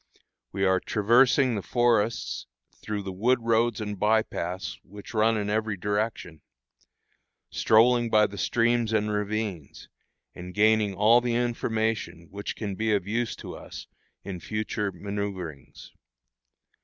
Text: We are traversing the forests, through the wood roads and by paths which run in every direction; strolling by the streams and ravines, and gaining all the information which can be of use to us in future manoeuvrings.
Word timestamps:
We 0.51 0.65
are 0.65 0.79
traversing 0.79 1.53
the 1.53 1.61
forests, 1.61 2.47
through 2.81 3.03
the 3.03 3.11
wood 3.11 3.37
roads 3.43 3.79
and 3.79 3.99
by 3.99 4.23
paths 4.23 4.79
which 4.81 5.13
run 5.13 5.37
in 5.37 5.47
every 5.47 5.77
direction; 5.77 6.41
strolling 7.51 8.09
by 8.09 8.25
the 8.25 8.37
streams 8.39 8.93
and 8.93 9.11
ravines, 9.11 9.89
and 10.33 10.55
gaining 10.55 10.95
all 10.95 11.21
the 11.21 11.35
information 11.35 12.29
which 12.31 12.55
can 12.55 12.73
be 12.73 12.95
of 12.95 13.05
use 13.07 13.35
to 13.35 13.55
us 13.55 13.85
in 14.23 14.39
future 14.39 14.91
manoeuvrings. 14.91 15.91